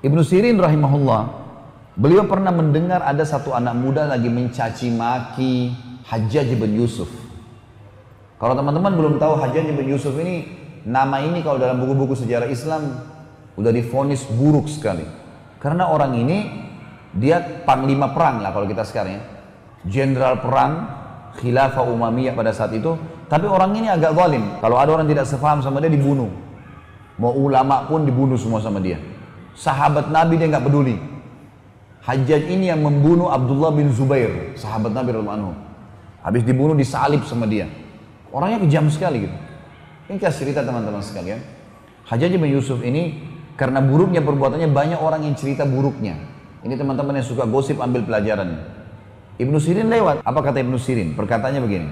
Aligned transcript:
Ibnu 0.00 0.24
Sirin 0.24 0.56
rahimahullah, 0.56 1.28
beliau 2.00 2.24
pernah 2.24 2.48
mendengar 2.48 3.04
ada 3.04 3.20
satu 3.20 3.52
anak 3.52 3.76
muda 3.76 4.08
lagi 4.08 4.32
mencaci 4.32 4.88
maki 4.88 5.76
Hajjaj 6.08 6.56
bin 6.56 6.72
Yusuf. 6.72 7.12
Kalau 8.40 8.56
teman-teman 8.56 8.96
belum 8.96 9.14
tahu 9.20 9.36
Hajjaj 9.36 9.76
bin 9.76 9.92
Yusuf 9.92 10.16
ini, 10.16 10.48
nama 10.88 11.20
ini 11.20 11.44
kalau 11.44 11.60
dalam 11.60 11.84
buku-buku 11.84 12.16
sejarah 12.16 12.48
Islam 12.48 12.96
udah 13.60 13.68
difonis 13.68 14.24
buruk 14.24 14.72
sekali. 14.72 15.04
Karena 15.60 15.92
orang 15.92 16.16
ini 16.16 16.48
dia 17.12 17.60
panglima 17.68 18.16
perang 18.16 18.40
lah 18.40 18.56
kalau 18.56 18.64
kita 18.64 18.88
sekarang 18.88 19.20
ya. 19.20 19.22
Jenderal 19.84 20.40
perang 20.40 20.72
khilafah 21.36 21.84
Umayyah 21.84 22.32
pada 22.32 22.56
saat 22.56 22.72
itu, 22.72 22.96
tapi 23.28 23.44
orang 23.44 23.76
ini 23.76 23.92
agak 23.92 24.16
zalim. 24.16 24.48
Kalau 24.64 24.80
ada 24.80 24.96
orang 24.96 25.04
tidak 25.04 25.28
sefaham 25.28 25.60
sama 25.60 25.84
dia 25.84 25.92
dibunuh. 25.92 26.32
Mau 27.20 27.36
ulama 27.36 27.84
pun 27.84 28.08
dibunuh 28.08 28.40
semua 28.40 28.64
sama 28.64 28.80
dia. 28.80 29.09
Sahabat 29.56 30.08
Nabi 30.08 30.38
dia 30.40 30.48
nggak 30.48 30.64
peduli. 30.64 30.96
Hajjaj 32.00 32.48
ini 32.48 32.72
yang 32.72 32.80
membunuh 32.80 33.28
Abdullah 33.28 33.76
bin 33.76 33.92
Zubair, 33.92 34.56
sahabat 34.56 34.96
Nabi 34.96 35.12
radhiyallahu 35.12 35.52
Habis 36.24 36.42
dibunuh 36.48 36.72
disalib 36.72 37.24
sama 37.28 37.44
dia. 37.44 37.68
Orangnya 38.32 38.60
kejam 38.64 38.88
sekali 38.88 39.28
gitu. 39.28 39.36
Ini 40.08 40.16
kasih 40.16 40.48
cerita 40.48 40.64
teman-teman 40.64 41.04
sekalian. 41.04 41.40
Hajjaj 42.08 42.32
bin 42.34 42.50
Yusuf 42.50 42.80
ini 42.80 43.20
karena 43.54 43.84
buruknya 43.84 44.24
perbuatannya 44.24 44.68
banyak 44.72 44.98
orang 45.00 45.28
yang 45.28 45.36
cerita 45.36 45.68
buruknya. 45.68 46.16
Ini 46.60 46.76
teman-teman 46.76 47.20
yang 47.20 47.26
suka 47.28 47.44
gosip 47.48 47.80
ambil 47.80 48.04
pelajaran. 48.04 48.64
Ibnu 49.40 49.56
Sirin 49.56 49.88
lewat. 49.88 50.20
Apa 50.24 50.40
kata 50.44 50.60
Ibnu 50.60 50.76
Sirin? 50.76 51.16
Perkataannya 51.16 51.60
begini. 51.64 51.88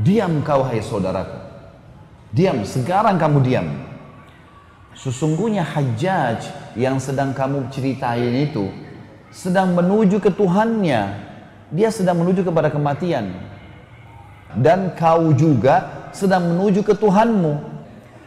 Diam 0.00 0.40
kau 0.40 0.64
hai 0.64 0.80
saudaraku. 0.80 1.36
Diam, 2.32 2.62
sekarang 2.62 3.18
kamu 3.18 3.38
diam. 3.42 3.66
Sesungguhnya 5.00 5.64
Hajjaj 5.64 6.44
yang 6.76 7.00
sedang 7.00 7.32
kamu 7.32 7.72
ceritain 7.72 8.36
itu 8.36 8.68
sedang 9.32 9.72
menuju 9.72 10.20
ke 10.20 10.28
Tuhannya. 10.28 11.16
Dia 11.72 11.88
sedang 11.88 12.20
menuju 12.20 12.44
kepada 12.44 12.68
kematian. 12.68 13.32
Dan 14.52 14.92
kau 14.98 15.32
juga 15.32 16.04
sedang 16.12 16.52
menuju 16.52 16.84
ke 16.84 16.92
Tuhanmu. 16.92 17.64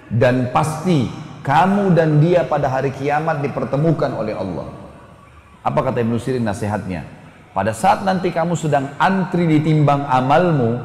Dan 0.10 0.50
pasti 0.50 1.06
kamu 1.46 1.94
dan 1.94 2.18
dia 2.18 2.42
pada 2.42 2.66
hari 2.66 2.90
kiamat 2.90 3.46
dipertemukan 3.46 4.10
oleh 4.18 4.34
Allah. 4.34 4.74
Apa 5.62 5.80
kata 5.86 6.02
Ibnu 6.02 6.18
Sirin 6.18 6.42
nasihatnya? 6.42 7.06
Pada 7.54 7.70
saat 7.70 8.02
nanti 8.02 8.34
kamu 8.34 8.58
sedang 8.58 8.90
antri 8.98 9.46
ditimbang 9.46 10.10
amalmu 10.10 10.82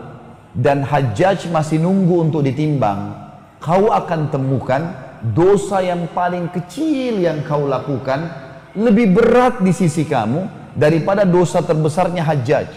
dan 0.53 0.85
Hajjaj 0.85 1.49
masih 1.49 1.81
nunggu 1.81 2.29
untuk 2.29 2.45
ditimbang, 2.45 3.17
kau 3.57 3.89
akan 3.89 4.29
temukan 4.29 5.08
dosa 5.23 5.83
yang 5.83 6.11
paling 6.15 6.51
kecil 6.51 7.19
yang 7.19 7.43
kau 7.47 7.67
lakukan 7.67 8.29
lebih 8.79 9.11
berat 9.15 9.59
di 9.59 9.75
sisi 9.75 10.07
kamu 10.07 10.73
daripada 10.79 11.27
dosa 11.27 11.59
terbesarnya 11.65 12.23
hajjaj. 12.23 12.69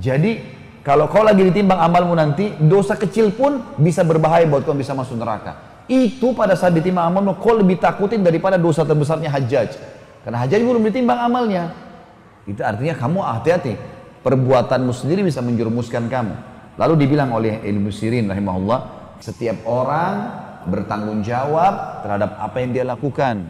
Jadi 0.00 0.40
kalau 0.84 1.08
kau 1.08 1.24
lagi 1.24 1.40
ditimbang 1.48 1.80
amalmu 1.80 2.12
nanti, 2.12 2.52
dosa 2.60 2.92
kecil 2.92 3.32
pun 3.32 3.76
bisa 3.80 4.04
berbahaya 4.04 4.44
buat 4.44 4.68
kau 4.68 4.76
bisa 4.76 4.92
masuk 4.92 5.16
neraka. 5.16 5.80
Itu 5.88 6.36
pada 6.36 6.52
saat 6.56 6.76
ditimbang 6.76 7.08
amalmu, 7.08 7.40
kau 7.40 7.56
lebih 7.56 7.80
takutin 7.80 8.20
daripada 8.20 8.60
dosa 8.60 8.84
terbesarnya 8.84 9.32
hajjaj. 9.32 9.80
Karena 10.24 10.44
hajjaj 10.44 10.60
belum 10.60 10.84
ditimbang 10.84 11.20
amalnya. 11.24 11.72
Itu 12.44 12.60
artinya 12.60 12.92
kamu 13.00 13.18
hati-hati. 13.20 13.72
Perbuatanmu 14.20 14.92
sendiri 14.92 15.24
bisa 15.24 15.40
menjerumuskan 15.40 16.04
kamu. 16.08 16.34
Lalu 16.76 16.94
dibilang 17.00 17.32
oleh 17.32 17.64
ilmu 17.64 17.88
sirin 17.88 18.28
rahimahullah, 18.28 18.80
setiap 19.24 19.64
orang 19.64 20.43
bertanggung 20.68 21.24
jawab 21.24 22.04
terhadap 22.04 22.36
apa 22.40 22.56
yang 22.60 22.70
dia 22.72 22.84
lakukan. 22.84 23.48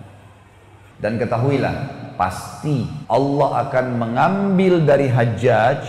Dan 0.98 1.18
ketahuilah, 1.18 1.74
pasti 2.14 2.86
Allah 3.10 3.66
akan 3.68 3.86
mengambil 3.98 4.80
dari 4.86 5.10
Hajjaj 5.10 5.80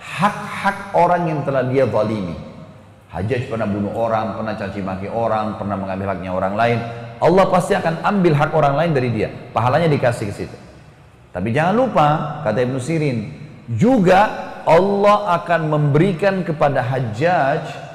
hak-hak 0.00 0.96
orang 0.96 1.28
yang 1.28 1.40
telah 1.44 1.66
dia 1.68 1.84
zalimi. 1.84 2.36
Hajjaj 3.12 3.48
pernah 3.48 3.68
bunuh 3.68 3.92
orang, 3.94 4.36
pernah 4.36 4.54
caci 4.56 4.80
maki 4.82 5.08
orang, 5.08 5.60
pernah 5.60 5.76
mengambil 5.78 6.16
haknya 6.16 6.30
orang 6.32 6.54
lain. 6.56 6.78
Allah 7.16 7.44
pasti 7.48 7.72
akan 7.72 8.04
ambil 8.04 8.36
hak 8.36 8.50
orang 8.52 8.74
lain 8.76 8.90
dari 8.92 9.08
dia. 9.12 9.28
Pahalanya 9.52 9.88
dikasih 9.88 10.28
ke 10.28 10.34
situ. 10.34 10.56
Tapi 11.32 11.52
jangan 11.52 11.74
lupa, 11.76 12.08
kata 12.44 12.64
Ibnu 12.64 12.80
Sirin, 12.80 13.18
juga 13.72 14.52
Allah 14.66 15.36
akan 15.40 15.60
memberikan 15.68 16.42
kepada 16.42 16.82
Hajjaj 16.82 17.85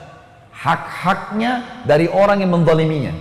hak-haknya 0.61 1.83
dari 1.89 2.05
orang 2.05 2.45
yang 2.45 2.53
menzaliminya. 2.53 3.13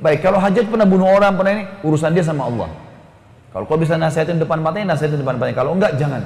Baik, 0.00 0.24
kalau 0.24 0.40
hajat 0.40 0.64
pernah 0.64 0.88
bunuh 0.88 1.04
orang, 1.04 1.36
pernah 1.36 1.52
ini, 1.60 1.64
urusan 1.84 2.16
dia 2.16 2.24
sama 2.24 2.48
Allah. 2.48 2.72
Kalau 3.52 3.68
kau 3.68 3.76
bisa 3.76 4.00
nasihatin 4.00 4.40
depan 4.40 4.64
matanya, 4.64 4.96
nasihatin 4.96 5.20
depan 5.20 5.36
matanya. 5.36 5.56
Kalau 5.60 5.76
enggak, 5.76 6.00
jangan. 6.00 6.24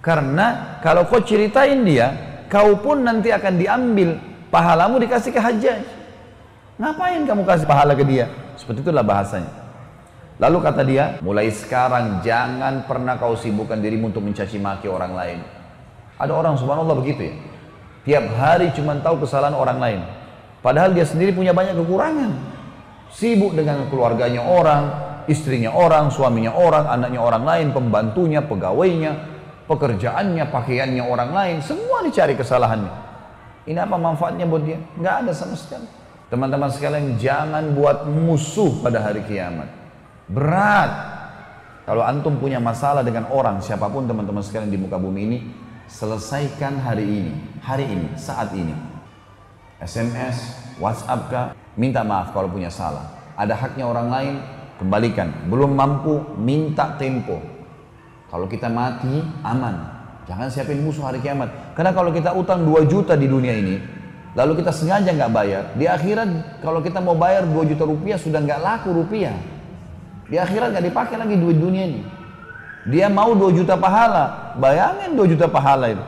Karena 0.00 0.80
kalau 0.80 1.04
kau 1.04 1.20
ceritain 1.20 1.84
dia, 1.84 2.16
kau 2.48 2.80
pun 2.80 3.04
nanti 3.04 3.28
akan 3.28 3.60
diambil 3.60 4.16
pahalamu 4.48 4.96
dikasih 5.04 5.36
ke 5.36 5.40
hajat. 5.42 5.84
Ngapain 6.80 7.28
kamu 7.28 7.42
kasih 7.44 7.68
pahala 7.68 7.92
ke 7.92 8.06
dia? 8.08 8.30
Seperti 8.56 8.80
itulah 8.80 9.04
bahasanya. 9.04 9.50
Lalu 10.38 10.58
kata 10.62 10.82
dia, 10.86 11.04
mulai 11.20 11.50
sekarang 11.50 12.22
jangan 12.22 12.86
pernah 12.86 13.18
kau 13.18 13.34
sibukkan 13.34 13.76
dirimu 13.82 14.14
untuk 14.14 14.22
mencaci 14.22 14.56
maki 14.56 14.86
orang 14.86 15.12
lain. 15.12 15.38
Ada 16.16 16.32
orang 16.32 16.54
subhanallah 16.56 16.96
begitu 16.96 17.28
ya. 17.28 17.57
Tiap 18.08 18.24
hari 18.40 18.72
cuma 18.72 18.96
tahu 19.04 19.20
kesalahan 19.28 19.52
orang 19.52 19.76
lain. 19.76 20.00
Padahal 20.64 20.96
dia 20.96 21.04
sendiri 21.04 21.36
punya 21.36 21.52
banyak 21.52 21.76
kekurangan. 21.76 22.32
Sibuk 23.12 23.52
dengan 23.52 23.84
keluarganya 23.92 24.48
orang, 24.48 24.82
istrinya 25.28 25.76
orang, 25.76 26.08
suaminya 26.08 26.56
orang, 26.56 26.88
anaknya 26.88 27.20
orang 27.20 27.44
lain, 27.44 27.66
pembantunya, 27.76 28.40
pegawainya, 28.40 29.12
pekerjaannya, 29.68 30.48
pakaiannya 30.48 31.04
orang 31.04 31.30
lain. 31.36 31.56
Semua 31.60 32.00
dicari 32.00 32.32
kesalahannya. 32.32 32.92
Ini 33.68 33.76
apa 33.76 34.00
manfaatnya 34.00 34.48
buat 34.48 34.64
dia? 34.64 34.80
Nggak 34.96 35.14
ada 35.28 35.32
sama 35.36 35.52
sekali. 35.52 35.84
Teman-teman 36.32 36.72
sekalian 36.72 37.20
jangan 37.20 37.76
buat 37.76 38.08
musuh 38.08 38.80
pada 38.80 39.04
hari 39.04 39.20
kiamat. 39.28 39.68
Berat. 40.32 40.92
Kalau 41.84 42.04
antum 42.04 42.40
punya 42.40 42.56
masalah 42.56 43.04
dengan 43.04 43.28
orang, 43.28 43.60
siapa 43.60 43.88
pun 43.92 44.08
teman-teman 44.08 44.40
sekalian 44.40 44.72
di 44.72 44.80
muka 44.80 44.96
bumi 44.96 45.20
ini, 45.24 45.38
selesaikan 45.88 46.78
hari 46.84 47.08
ini, 47.08 47.32
hari 47.64 47.88
ini, 47.88 48.08
saat 48.14 48.52
ini. 48.52 48.76
SMS, 49.80 50.36
WhatsApp 50.76 51.20
kah, 51.32 51.46
minta 51.74 52.04
maaf 52.04 52.36
kalau 52.36 52.52
punya 52.52 52.68
salah. 52.68 53.08
Ada 53.34 53.56
haknya 53.56 53.88
orang 53.88 54.08
lain, 54.12 54.34
kembalikan. 54.76 55.32
Belum 55.48 55.72
mampu, 55.72 56.20
minta 56.36 56.94
tempo. 57.00 57.40
Kalau 58.28 58.44
kita 58.44 58.68
mati, 58.68 59.24
aman. 59.40 59.96
Jangan 60.28 60.52
siapin 60.52 60.84
musuh 60.84 61.08
hari 61.08 61.24
kiamat. 61.24 61.48
Karena 61.72 61.96
kalau 61.96 62.12
kita 62.12 62.36
utang 62.36 62.68
2 62.68 62.84
juta 62.84 63.16
di 63.16 63.24
dunia 63.24 63.56
ini, 63.56 63.80
lalu 64.36 64.60
kita 64.60 64.68
sengaja 64.68 65.08
nggak 65.08 65.32
bayar, 65.32 65.64
di 65.72 65.88
akhirat 65.88 66.60
kalau 66.60 66.84
kita 66.84 67.00
mau 67.00 67.16
bayar 67.16 67.48
2 67.48 67.70
juta 67.72 67.88
rupiah 67.88 68.20
sudah 68.20 68.44
nggak 68.44 68.60
laku 68.60 68.92
rupiah. 68.92 69.32
Di 70.28 70.36
akhirat 70.36 70.76
nggak 70.76 70.84
dipakai 70.92 71.16
lagi 71.16 71.40
duit 71.40 71.56
dunia 71.56 71.88
ini. 71.88 72.17
Dia 72.88 73.12
mau 73.12 73.36
2 73.36 73.52
juta 73.52 73.76
pahala. 73.76 74.56
Bayangin 74.56 75.12
2 75.12 75.32
juta 75.36 75.46
pahala 75.46 75.92
itu. 75.92 76.04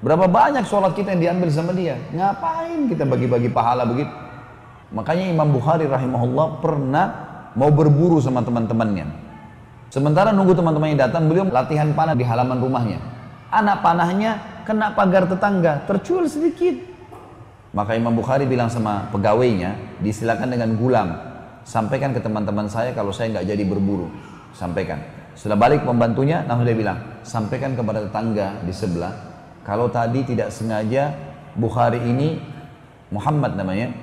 Berapa 0.00 0.30
banyak 0.30 0.64
sholat 0.64 0.94
kita 0.94 1.12
yang 1.14 1.20
diambil 1.20 1.48
sama 1.52 1.74
dia. 1.74 2.00
Ngapain 2.14 2.86
kita 2.88 3.04
bagi-bagi 3.04 3.50
pahala 3.52 3.84
begitu? 3.84 4.10
Makanya 4.94 5.28
Imam 5.28 5.52
Bukhari 5.52 5.84
rahimahullah 5.84 6.64
pernah 6.64 7.06
mau 7.52 7.68
berburu 7.68 8.22
sama 8.22 8.40
teman-temannya. 8.40 9.04
Sementara 9.92 10.32
nunggu 10.32 10.56
teman-temannya 10.56 10.96
datang, 10.96 11.28
beliau 11.28 11.48
latihan 11.48 11.92
panah 11.92 12.16
di 12.16 12.24
halaman 12.24 12.56
rumahnya. 12.60 13.00
Anak 13.48 13.80
panahnya 13.80 14.62
kena 14.64 14.92
pagar 14.92 15.28
tetangga, 15.28 15.84
tercuil 15.88 16.28
sedikit. 16.28 16.76
Maka 17.72 17.96
Imam 17.96 18.14
Bukhari 18.16 18.48
bilang 18.48 18.72
sama 18.72 19.08
pegawainya, 19.12 20.00
disilakan 20.00 20.48
dengan 20.56 20.72
gulam. 20.76 21.08
Sampaikan 21.68 22.16
ke 22.16 22.20
teman-teman 22.20 22.70
saya 22.70 22.96
kalau 22.96 23.12
saya 23.12 23.34
nggak 23.34 23.48
jadi 23.48 23.64
berburu. 23.66 24.08
Sampaikan. 24.56 25.17
Setelah 25.38 25.70
balik 25.70 25.86
pembantunya, 25.86 26.42
langsung 26.50 26.66
dia 26.66 26.74
bilang, 26.74 26.98
sampaikan 27.22 27.78
kepada 27.78 28.02
tetangga 28.02 28.58
di 28.66 28.74
sebelah, 28.74 29.14
kalau 29.62 29.86
tadi 29.86 30.26
tidak 30.26 30.50
sengaja 30.50 31.14
Bukhari 31.54 32.02
ini, 32.02 32.42
Muhammad 33.14 33.54
namanya, 33.54 33.94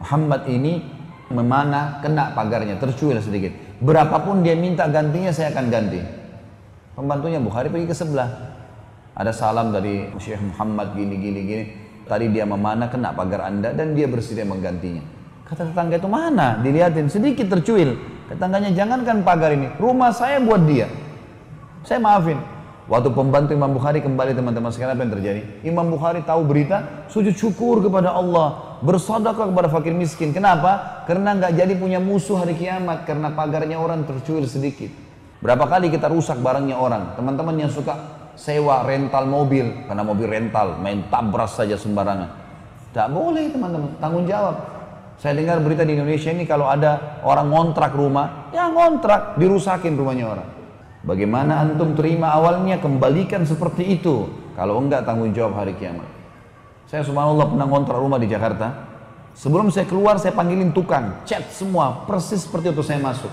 Muhammad 0.00 0.48
ini 0.48 0.80
memanah 1.28 2.00
kena 2.00 2.32
pagarnya, 2.32 2.80
tercuil 2.80 3.20
sedikit. 3.20 3.52
Berapapun 3.84 4.40
dia 4.40 4.56
minta 4.56 4.88
gantinya, 4.88 5.28
saya 5.36 5.52
akan 5.52 5.68
ganti. 5.68 6.00
Pembantunya 6.96 7.44
Bukhari 7.44 7.68
pergi 7.68 7.84
ke 7.84 7.96
sebelah. 7.96 8.56
Ada 9.12 9.36
salam 9.36 9.68
dari 9.68 10.08
Syekh 10.16 10.40
Muhammad 10.40 10.96
gini 10.96 11.20
gini 11.20 11.40
gini. 11.44 11.64
Tadi 12.08 12.32
dia 12.32 12.48
memanah 12.48 12.88
kena 12.88 13.12
pagar 13.12 13.52
anda 13.52 13.76
dan 13.76 13.92
dia 13.92 14.08
bersedia 14.08 14.48
menggantinya. 14.48 15.04
Kata 15.44 15.68
tetangga 15.68 16.00
itu 16.00 16.08
mana? 16.08 16.56
Dilihatin 16.64 17.12
sedikit 17.12 17.52
tercuil. 17.52 18.13
Tetangganya 18.24 18.72
jangankan 18.72 19.20
pagar 19.20 19.52
ini, 19.52 19.68
rumah 19.76 20.08
saya 20.10 20.40
buat 20.40 20.64
dia. 20.64 20.88
Saya 21.84 22.00
maafin. 22.00 22.40
Waktu 22.84 23.16
pembantu 23.16 23.56
Imam 23.56 23.72
Bukhari 23.72 24.04
kembali 24.04 24.36
teman-teman 24.36 24.68
sekarang 24.68 24.92
apa 24.92 25.08
yang 25.08 25.14
terjadi? 25.16 25.40
Imam 25.64 25.88
Bukhari 25.88 26.20
tahu 26.20 26.44
berita, 26.44 27.08
sujud 27.08 27.32
syukur 27.32 27.80
kepada 27.80 28.12
Allah. 28.12 28.76
Bersodokah 28.84 29.48
kepada 29.48 29.72
fakir 29.72 29.96
miskin. 29.96 30.36
Kenapa? 30.36 31.04
Karena 31.08 31.32
nggak 31.32 31.56
jadi 31.56 31.72
punya 31.80 31.96
musuh 31.96 32.44
hari 32.44 32.52
kiamat. 32.52 33.08
Karena 33.08 33.32
pagarnya 33.32 33.80
orang 33.80 34.04
tercuil 34.04 34.44
sedikit. 34.44 34.92
Berapa 35.40 35.64
kali 35.64 35.88
kita 35.88 36.12
rusak 36.12 36.36
barangnya 36.44 36.76
orang. 36.76 37.16
Teman-teman 37.16 37.56
yang 37.56 37.72
suka 37.72 37.96
sewa 38.36 38.84
rental 38.84 39.24
mobil. 39.32 39.88
Karena 39.88 40.04
mobil 40.04 40.28
rental, 40.28 40.76
main 40.76 41.08
tabras 41.08 41.56
saja 41.56 41.80
sembarangan. 41.80 42.28
Tak 42.92 43.08
boleh 43.16 43.48
teman-teman, 43.48 43.96
tanggung 43.96 44.28
jawab. 44.28 44.60
Saya 45.18 45.38
dengar 45.38 45.62
berita 45.62 45.86
di 45.86 45.94
Indonesia 45.94 46.30
ini 46.34 46.44
kalau 46.44 46.66
ada 46.66 47.22
orang 47.22 47.48
ngontrak 47.48 47.94
rumah, 47.94 48.50
ya 48.50 48.68
ngontrak, 48.68 49.38
dirusakin 49.38 49.94
rumahnya 49.94 50.26
orang. 50.26 50.48
Bagaimana 51.04 51.60
antum 51.60 51.92
terima 51.92 52.32
awalnya, 52.32 52.80
kembalikan 52.80 53.44
seperti 53.44 54.00
itu. 54.00 54.28
Kalau 54.56 54.80
enggak 54.80 55.04
tanggung 55.04 55.34
jawab 55.36 55.60
hari 55.60 55.76
kiamat. 55.76 56.06
Saya 56.88 57.04
subhanallah 57.04 57.50
pernah 57.50 57.66
ngontrak 57.68 57.98
rumah 57.98 58.16
di 58.16 58.30
Jakarta. 58.30 58.92
Sebelum 59.34 59.68
saya 59.68 59.84
keluar 59.84 60.16
saya 60.16 60.30
panggilin 60.30 60.70
tukang, 60.70 61.26
cat 61.26 61.50
semua, 61.50 62.06
persis 62.06 62.46
seperti 62.46 62.70
itu 62.70 62.86
saya 62.86 63.02
masuk. 63.02 63.30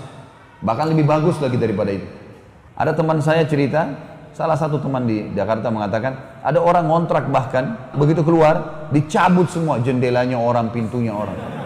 Bahkan 0.60 0.86
lebih 0.90 1.06
bagus 1.06 1.38
lagi 1.38 1.54
daripada 1.54 1.94
itu. 1.94 2.04
Ada 2.74 2.92
teman 2.92 3.22
saya 3.22 3.46
cerita, 3.46 3.86
salah 4.34 4.58
satu 4.58 4.82
teman 4.82 5.06
di 5.06 5.30
Jakarta 5.30 5.70
mengatakan, 5.70 6.42
ada 6.42 6.58
orang 6.58 6.90
ngontrak 6.90 7.30
bahkan, 7.30 7.94
begitu 7.94 8.26
keluar, 8.26 8.88
dicabut 8.90 9.46
semua 9.46 9.78
jendelanya 9.78 10.42
orang, 10.42 10.74
pintunya 10.74 11.14
orang. 11.14 11.61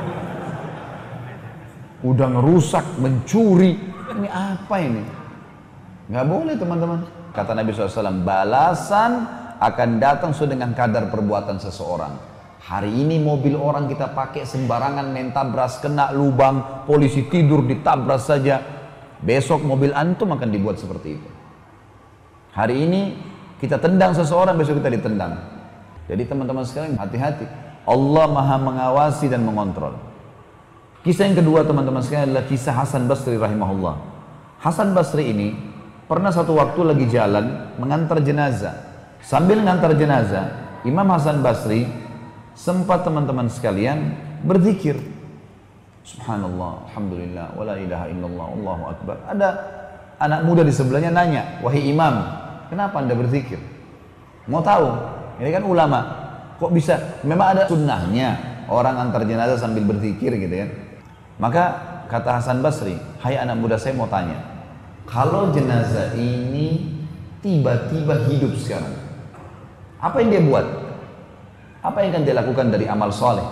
Udah 2.04 2.28
ngerusak, 2.28 3.00
mencuri, 3.00 3.72
ini 4.12 4.28
apa 4.28 4.76
ini? 4.80 5.02
Nggak 6.12 6.26
boleh 6.28 6.54
teman-teman. 6.60 7.00
Kata 7.32 7.52
Nabi 7.56 7.72
SAW, 7.72 8.24
balasan 8.24 9.12
akan 9.56 9.88
datang 9.96 10.30
sesuai 10.36 10.56
dengan 10.56 10.76
kadar 10.76 11.08
perbuatan 11.08 11.56
seseorang. 11.56 12.12
Hari 12.66 12.90
ini 12.90 13.22
mobil 13.22 13.54
orang 13.54 13.86
kita 13.86 14.10
pakai 14.10 14.42
sembarangan 14.42 15.06
main 15.08 15.30
tabras 15.30 15.78
kena 15.78 16.10
lubang, 16.12 16.84
polisi 16.84 17.24
tidur 17.30 17.64
ditabras 17.64 18.28
saja. 18.28 18.58
Besok 19.22 19.64
mobil 19.64 19.96
antum 19.96 20.34
akan 20.34 20.48
dibuat 20.52 20.76
seperti 20.76 21.16
itu. 21.16 21.30
Hari 22.52 22.76
ini 22.76 23.02
kita 23.56 23.80
tendang 23.80 24.12
seseorang, 24.12 24.56
besok 24.56 24.80
kita 24.84 24.92
ditendang. 24.92 25.36
Jadi 26.06 26.22
teman-teman 26.28 26.64
sekalian 26.64 26.96
hati-hati. 27.00 27.46
Allah 27.86 28.26
maha 28.28 28.56
mengawasi 28.60 29.30
dan 29.30 29.46
mengontrol. 29.46 30.05
Kisah 31.06 31.30
yang 31.30 31.38
kedua 31.38 31.62
teman-teman 31.62 32.02
sekalian 32.02 32.34
adalah 32.34 32.50
kisah 32.50 32.74
Hasan 32.74 33.06
Basri 33.06 33.38
rahimahullah. 33.38 33.94
Hasan 34.58 34.90
Basri 34.90 35.30
ini 35.30 35.54
pernah 36.10 36.34
satu 36.34 36.58
waktu 36.58 36.82
lagi 36.82 37.06
jalan 37.06 37.78
mengantar 37.78 38.18
jenazah 38.18 38.86
Sambil 39.26 39.58
ngantar 39.58 39.90
jenazah, 39.98 40.46
Imam 40.86 41.02
Hasan 41.10 41.42
Basri 41.42 41.82
sempat 42.54 43.02
teman-teman 43.02 43.50
sekalian 43.50 44.14
berzikir. 44.46 45.02
Subhanallah, 46.06 46.86
Alhamdulillah, 46.86 47.46
wala 47.58 47.74
ilaha 47.74 48.06
illallah, 48.06 48.46
Allahu 48.54 48.82
Akbar. 48.86 49.16
Ada 49.26 49.48
anak 50.22 50.40
muda 50.46 50.62
di 50.62 50.70
sebelahnya 50.70 51.10
nanya, 51.10 51.58
wahai 51.58 51.90
imam, 51.90 52.14
kenapa 52.70 53.02
anda 53.02 53.18
berzikir? 53.18 53.58
Mau 54.46 54.62
tahu? 54.62 54.94
Ini 55.42 55.50
kan 55.50 55.66
ulama. 55.66 56.00
Kok 56.62 56.70
bisa? 56.70 57.18
Memang 57.26 57.58
ada 57.58 57.66
sunnahnya 57.66 58.62
orang 58.70 59.10
antar 59.10 59.26
jenazah 59.26 59.58
sambil 59.58 59.82
berzikir 59.82 60.30
gitu 60.38 60.54
ya. 60.54 60.70
Maka 61.36 61.64
kata 62.08 62.40
Hasan 62.40 62.64
Basri, 62.64 62.96
hai 63.20 63.36
anak 63.36 63.60
muda 63.60 63.76
saya 63.76 63.92
mau 63.92 64.08
tanya, 64.08 64.40
kalau 65.04 65.52
jenazah 65.52 66.16
ini 66.16 66.96
tiba-tiba 67.44 68.24
hidup 68.24 68.56
sekarang, 68.56 68.96
apa 70.00 70.16
yang 70.24 70.30
dia 70.32 70.42
buat? 70.42 70.66
Apa 71.84 72.02
yang 72.02 72.16
akan 72.16 72.22
dia 72.24 72.34
lakukan 72.34 72.66
dari 72.72 72.88
amal 72.88 73.12
soleh? 73.12 73.44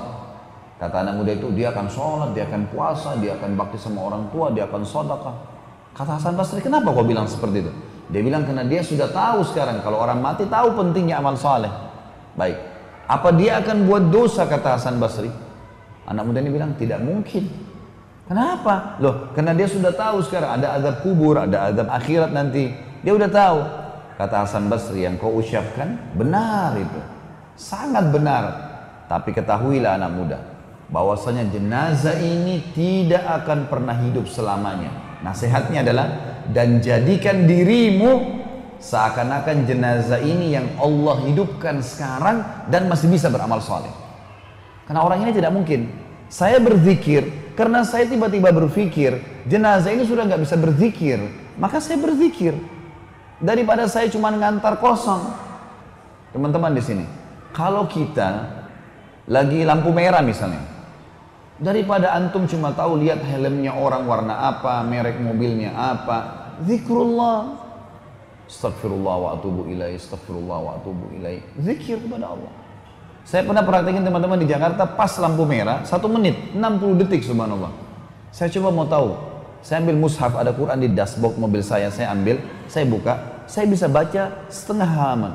Kata 0.81 1.07
anak 1.07 1.15
muda 1.21 1.37
itu, 1.37 1.53
dia 1.55 1.71
akan 1.71 1.87
sholat, 1.87 2.35
dia 2.35 2.49
akan 2.51 2.67
puasa, 2.73 3.15
dia 3.21 3.39
akan 3.39 3.55
bakti 3.55 3.79
sama 3.79 4.11
orang 4.11 4.27
tua, 4.35 4.51
dia 4.51 4.67
akan 4.67 4.83
sodakah. 4.83 5.37
Kata 5.95 6.19
Hasan 6.19 6.35
Basri, 6.35 6.59
kenapa 6.59 6.91
kau 6.91 7.07
bilang 7.07 7.31
seperti 7.31 7.63
itu? 7.63 7.73
Dia 8.11 8.21
bilang 8.25 8.43
karena 8.43 8.67
dia 8.67 8.83
sudah 8.83 9.07
tahu 9.13 9.47
sekarang, 9.47 9.85
kalau 9.87 10.03
orang 10.03 10.19
mati 10.19 10.49
tahu 10.51 10.75
pentingnya 10.75 11.23
amal 11.23 11.39
soleh. 11.39 11.71
Baik, 12.35 12.59
apa 13.07 13.29
dia 13.37 13.63
akan 13.63 13.87
buat 13.87 14.09
dosa 14.11 14.49
kata 14.49 14.81
Hasan 14.81 14.99
Basri? 14.99 15.31
Anak 16.05 16.25
muda 16.27 16.43
ini 16.43 16.51
bilang, 16.51 16.75
tidak 16.75 17.01
mungkin. 17.01 17.74
Kenapa? 18.25 18.97
Loh, 19.05 19.29
karena 19.37 19.53
dia 19.53 19.69
sudah 19.69 19.93
tahu 19.93 20.25
sekarang 20.25 20.57
ada 20.61 20.81
azab 20.81 21.05
kubur, 21.05 21.37
ada 21.37 21.69
azab 21.69 21.93
akhirat 21.93 22.33
nanti. 22.33 22.73
Dia 23.05 23.13
udah 23.13 23.29
tahu. 23.29 23.59
Kata 24.17 24.47
Hasan 24.47 24.73
Basri 24.73 25.05
yang 25.05 25.21
kau 25.21 25.37
ucapkan 25.37 26.01
benar 26.17 26.73
itu. 26.81 27.01
Sangat 27.59 28.09
benar. 28.09 28.45
Tapi 29.13 29.37
ketahuilah 29.37 30.01
anak 30.01 30.11
muda. 30.17 30.39
Bahwasanya 30.89 31.53
jenazah 31.53 32.17
ini 32.17 32.65
tidak 32.73 33.45
akan 33.45 33.69
pernah 33.69 33.93
hidup 34.01 34.25
selamanya. 34.25 35.21
Nasihatnya 35.21 35.85
adalah 35.85 36.07
dan 36.49 36.81
jadikan 36.81 37.45
dirimu 37.45 38.41
seakan-akan 38.81 39.69
jenazah 39.69 40.21
ini 40.21 40.57
yang 40.57 40.77
Allah 40.81 41.25
hidupkan 41.29 41.81
sekarang 41.85 42.41
dan 42.73 42.89
masih 42.89 43.13
bisa 43.13 43.29
beramal 43.29 43.61
soleh. 43.61 43.93
Karena 44.89 45.05
orang 45.05 45.29
ini 45.29 45.33
tidak 45.33 45.53
mungkin. 45.53 45.93
Saya 46.29 46.61
berzikir 46.61 47.44
karena 47.55 47.87
saya 47.87 48.11
tiba-tiba 48.11 48.51
berpikir 48.51 49.23
jenazah 49.47 49.95
ini 49.95 50.03
sudah 50.03 50.27
nggak 50.27 50.43
bisa 50.43 50.59
berzikir, 50.59 51.19
maka 51.55 51.79
saya 51.79 52.03
berzikir 52.03 52.59
daripada 53.39 53.87
saya 53.87 54.11
cuma 54.11 54.35
ngantar 54.35 54.83
kosong. 54.83 55.23
Teman-teman 56.35 56.75
di 56.75 56.83
sini, 56.83 57.05
kalau 57.55 57.87
kita 57.87 58.51
lagi 59.31 59.63
lampu 59.63 59.95
merah 59.95 60.19
misalnya, 60.19 60.67
daripada 61.63 62.11
antum 62.11 62.51
cuma 62.51 62.75
tahu 62.75 62.99
lihat 62.99 63.23
helmnya 63.23 63.71
orang 63.71 64.03
warna 64.03 64.51
apa, 64.51 64.83
merek 64.83 65.23
mobilnya 65.23 65.71
apa, 65.79 66.51
zikrullah, 66.67 67.55
astagfirullah 68.51 69.15
wa 69.15 69.29
atubu 69.39 69.71
ilaih, 69.71 69.95
astagfirullah 69.95 70.59
wa 70.59 70.71
atubu 70.83 71.07
ilaih, 71.15 71.39
zikir 71.63 72.03
kepada 72.03 72.35
Allah. 72.35 72.64
Saya 73.25 73.41
pernah 73.41 73.65
praktekin 73.65 74.05
teman-teman 74.05 74.37
di 74.37 74.45
Jakarta 74.45 74.85
pas 74.85 75.09
lampu 75.17 75.49
merah, 75.49 75.81
satu 75.89 76.13
menit, 76.13 76.53
60 76.53 77.01
detik 77.01 77.25
subhanallah. 77.25 77.73
Saya 78.29 78.53
coba 78.53 78.69
mau 78.69 78.85
tahu, 78.85 79.17
saya 79.65 79.81
ambil 79.81 79.97
mushaf, 79.97 80.37
ada 80.37 80.53
Quran 80.53 80.77
di 80.77 80.93
dashboard 80.93 81.41
mobil 81.41 81.65
saya, 81.65 81.89
saya 81.89 82.13
ambil, 82.13 82.37
saya 82.69 82.85
buka, 82.85 83.45
saya 83.49 83.65
bisa 83.65 83.89
baca 83.89 84.45
setengah 84.53 84.85
halaman. 84.85 85.33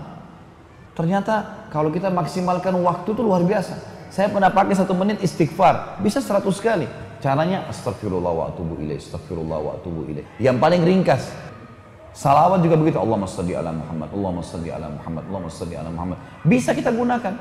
Ternyata 0.94 1.66
kalau 1.74 1.90
kita 1.90 2.14
maksimalkan 2.14 2.78
waktu 2.78 3.10
itu 3.10 3.22
luar 3.26 3.42
biasa. 3.42 3.98
Saya 4.14 4.30
pernah 4.30 4.54
pakai 4.54 4.78
satu 4.78 4.94
menit 4.94 5.22
istighfar, 5.26 5.98
bisa 6.02 6.22
seratus 6.22 6.62
kali. 6.62 6.86
Caranya 7.20 7.66
astagfirullah 7.74 8.32
wa 8.32 8.44
atubu 8.54 8.78
ilaih, 8.78 9.02
astagfirullah 9.02 9.60
wa 9.66 9.72
atubu 9.82 10.06
ilaih. 10.06 10.26
Yang 10.38 10.58
paling 10.62 10.82
ringkas. 10.86 11.24
Salawat 12.14 12.60
juga 12.62 12.76
begitu. 12.76 12.98
Allahumma 13.00 13.30
salli 13.30 13.54
ala 13.56 13.72
Muhammad, 13.72 14.10
Allahumma 14.12 14.44
salli 14.44 14.70
ala 14.74 14.92
Muhammad, 14.92 15.24
Allahumma 15.30 15.54
salli 15.54 15.76
ala 15.78 15.90
Muhammad. 15.90 16.18
Bisa 16.44 16.76
kita 16.76 16.90
gunakan. 16.92 17.34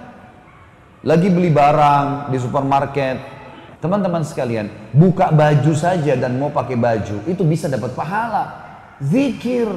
Lagi 1.07 1.29
beli 1.31 1.51
barang 1.55 2.35
di 2.35 2.39
supermarket, 2.43 3.39
Teman-teman 3.79 4.27
sekalian, 4.27 4.67
buka 4.91 5.31
baju 5.31 5.71
saja 5.71 6.19
dan 6.19 6.35
mau 6.35 6.51
pakai 6.51 6.75
baju, 6.75 7.23
itu 7.31 7.43
bisa 7.47 7.71
dapat 7.71 7.95
pahala. 7.95 8.67
Zikir. 8.99 9.71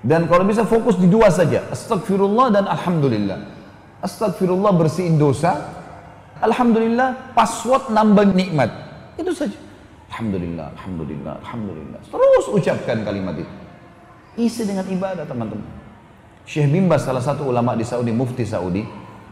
Dan 0.00 0.24
kalau 0.24 0.48
bisa 0.48 0.64
fokus 0.64 0.96
di 0.96 1.04
dua 1.12 1.28
saja, 1.28 1.68
astagfirullah 1.68 2.48
dan 2.48 2.64
alhamdulillah. 2.64 3.44
Astagfirullah 4.00 4.72
bersihin 4.72 5.20
dosa, 5.20 5.68
alhamdulillah 6.40 7.36
password 7.36 7.92
nambah 7.92 8.32
nikmat. 8.32 8.72
Itu 9.20 9.36
saja. 9.36 9.56
Alhamdulillah, 10.08 10.72
alhamdulillah, 10.72 11.34
alhamdulillah. 11.44 12.00
Terus 12.08 12.46
ucapkan 12.56 13.04
kalimat 13.04 13.36
itu. 13.36 13.52
Isi 14.40 14.64
dengan 14.64 14.88
ibadah 14.88 15.28
teman-teman. 15.28 15.68
Syekh 16.48 16.72
Bimbas 16.72 17.04
salah 17.04 17.20
satu 17.20 17.52
ulama 17.52 17.76
di 17.76 17.84
Saudi, 17.84 18.12
mufti 18.16 18.48
Saudi, 18.48 18.84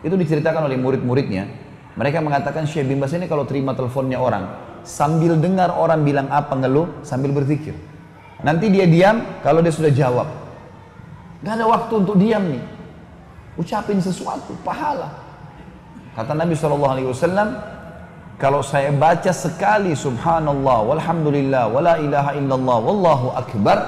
itu 0.02 0.14
diceritakan 0.18 0.66
oleh 0.66 0.78
murid-muridnya, 0.78 1.46
mereka 1.94 2.18
mengatakan 2.18 2.66
Syekh 2.66 2.90
bin 2.90 2.98
Bas 2.98 3.14
ini 3.14 3.30
kalau 3.30 3.46
terima 3.46 3.72
teleponnya 3.72 4.18
orang, 4.18 4.44
sambil 4.82 5.38
dengar 5.38 5.70
orang 5.70 6.02
bilang 6.02 6.26
apa 6.28 6.58
ngeluh, 6.58 7.06
sambil 7.06 7.30
berzikir. 7.30 7.74
Nanti 8.42 8.66
dia 8.72 8.90
diam, 8.90 9.22
kalau 9.46 9.62
dia 9.62 9.70
sudah 9.70 9.92
jawab. 9.94 10.26
Gak 11.46 11.54
ada 11.58 11.66
waktu 11.70 11.92
untuk 11.94 12.18
diam 12.18 12.42
nih. 12.42 12.64
Ucapin 13.54 14.02
sesuatu, 14.02 14.58
pahala. 14.66 15.10
Kata 16.18 16.34
Nabi 16.34 16.58
SAW, 16.58 17.06
kalau 18.42 18.58
saya 18.64 18.90
baca 18.90 19.30
sekali 19.30 19.94
subhanallah, 19.94 20.82
walhamdulillah, 20.90 21.70
wala 21.70 21.94
ilaha 22.02 22.34
illallah, 22.34 22.78
wallahu 22.82 23.26
akbar, 23.38 23.78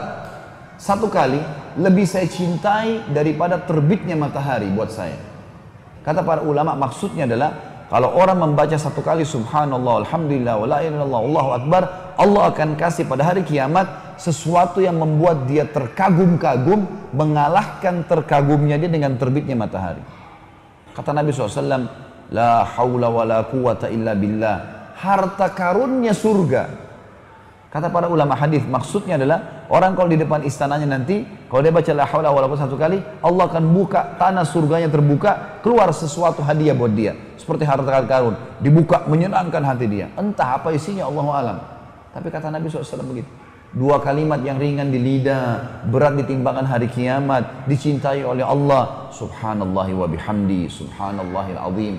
satu 0.78 1.10
kali 1.10 1.42
lebih 1.74 2.06
saya 2.06 2.30
cintai 2.30 3.02
daripada 3.10 3.58
terbitnya 3.58 4.14
matahari 4.14 4.70
buat 4.70 4.94
saya. 4.94 5.33
Kata 6.04 6.20
para 6.20 6.44
ulama 6.44 6.76
maksudnya 6.76 7.24
adalah 7.24 7.74
kalau 7.88 8.12
orang 8.12 8.40
membaca 8.40 8.76
satu 8.76 9.00
kali 9.00 9.24
subhanallah, 9.24 10.04
alhamdulillah, 10.04 10.54
wa 10.60 10.66
la 10.68 10.78
ilaha 10.84 11.04
Allahu 11.04 11.50
akbar, 11.56 11.82
Allah 12.20 12.42
akan 12.52 12.76
kasih 12.76 13.08
pada 13.08 13.24
hari 13.24 13.40
kiamat 13.40 14.16
sesuatu 14.20 14.84
yang 14.84 15.00
membuat 15.00 15.48
dia 15.48 15.64
terkagum-kagum, 15.64 16.84
mengalahkan 17.16 18.04
terkagumnya 18.04 18.76
dia 18.76 18.92
dengan 18.92 19.16
terbitnya 19.16 19.56
matahari. 19.56 20.04
Kata 20.92 21.10
Nabi 21.16 21.32
SAW, 21.32 21.88
La 22.32 22.64
haula 22.64 23.12
wa 23.12 23.24
la 23.24 23.44
quwata 23.44 23.92
illa 23.92 24.16
billah. 24.16 24.56
Harta 24.96 25.52
karunnya 25.52 26.16
surga. 26.16 26.83
Kata 27.74 27.90
para 27.90 28.06
ulama 28.06 28.38
hadis 28.38 28.62
maksudnya 28.62 29.18
adalah 29.18 29.66
orang 29.66 29.98
kalau 29.98 30.06
di 30.06 30.14
depan 30.14 30.46
istananya 30.46 30.94
nanti 30.94 31.26
kalau 31.50 31.58
dia 31.58 31.74
baca 31.74 31.90
la 31.90 32.06
haula 32.06 32.30
wala 32.30 32.46
satu 32.54 32.78
kali 32.78 33.02
Allah 33.18 33.50
akan 33.50 33.66
buka 33.74 34.14
tanah 34.14 34.46
surganya 34.46 34.86
terbuka 34.86 35.58
keluar 35.58 35.90
sesuatu 35.90 36.38
hadiah 36.46 36.70
buat 36.70 36.94
dia. 36.94 37.18
Seperti 37.34 37.66
harta 37.66 37.82
karun 38.06 38.38
dibuka 38.62 39.02
menyenangkan 39.10 39.58
hati 39.66 39.90
dia. 39.90 40.06
Entah 40.14 40.62
apa 40.62 40.70
isinya 40.70 41.10
Allah 41.10 41.26
alam. 41.34 41.58
Tapi 42.14 42.30
kata 42.30 42.54
Nabi 42.54 42.70
SAW 42.70 43.10
begitu. 43.10 43.26
Dua 43.74 43.98
kalimat 43.98 44.38
yang 44.46 44.54
ringan 44.62 44.94
di 44.94 45.02
lidah 45.02 45.82
berat 45.90 46.14
di 46.14 46.30
timbangan 46.30 46.70
hari 46.70 46.86
kiamat 46.86 47.66
dicintai 47.66 48.22
oleh 48.22 48.46
Allah. 48.46 49.10
Subhanallah 49.10 49.90
wa 49.90 50.06
bihamdi 50.06 50.70
subhanallahil 50.70 51.58
azim 51.58 51.94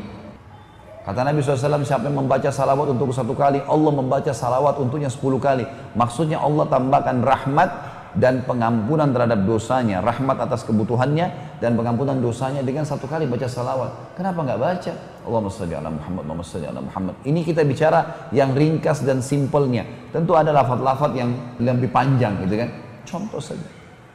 Kata 1.05 1.21
Nabi 1.21 1.37
SAW, 1.37 1.85
siapa 1.85 2.09
yang 2.09 2.25
membaca 2.25 2.49
salawat 2.49 2.97
untuk 2.97 3.13
satu 3.13 3.37
kali, 3.37 3.61
Allah 3.69 3.91
membaca 3.93 4.33
salawat 4.33 4.81
untuknya 4.81 5.05
sepuluh 5.05 5.37
kali. 5.37 5.61
Maksudnya 5.93 6.41
Allah 6.41 6.65
tambahkan 6.65 7.21
rahmat 7.21 7.69
dan 8.17 8.41
pengampunan 8.47 9.11
terhadap 9.13 9.43
dosanya, 9.45 10.01
rahmat 10.01 10.39
atas 10.39 10.65
kebutuhannya 10.65 11.59
dan 11.61 11.77
pengampunan 11.77 12.17
dosanya 12.17 12.65
dengan 12.65 12.87
satu 12.87 13.05
kali 13.05 13.29
baca 13.29 13.45
salawat. 13.45 14.17
Kenapa 14.17 14.41
nggak 14.41 14.57
baca? 14.57 14.91
Allahumma 15.29 15.51
salli 15.53 15.77
ala 15.77 15.93
Muhammad, 15.93 16.21
Allahumma 16.25 16.47
salli 16.47 16.65
ala 16.65 16.81
Muhammad. 16.81 17.13
Ini 17.21 17.39
kita 17.45 17.61
bicara 17.61 18.31
yang 18.33 18.57
ringkas 18.57 19.05
dan 19.05 19.21
simpelnya. 19.21 19.85
Tentu 20.09 20.33
ada 20.33 20.49
lafaz-lafaz 20.55 21.11
yang 21.13 21.37
lebih 21.61 21.93
panjang 21.93 22.39
gitu 22.49 22.55
kan. 22.65 22.69
Contoh 23.05 23.43
saja. 23.43 23.67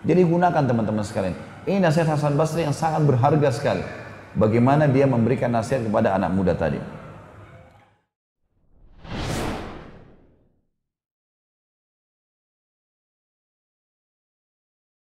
Jadi 0.02 0.26
gunakan 0.26 0.64
teman-teman 0.64 1.04
sekalian. 1.06 1.36
Ini 1.68 1.78
nasihat 1.78 2.18
Hasan 2.18 2.34
Basri 2.34 2.64
yang 2.64 2.74
sangat 2.74 3.04
berharga 3.04 3.52
sekali. 3.52 3.84
Bagaimana 4.34 4.86
dia 4.86 5.10
memberikan 5.10 5.50
nasihat 5.50 5.82
kepada 5.82 6.14
anak 6.14 6.30
muda 6.30 6.54
tadi. 6.54 6.78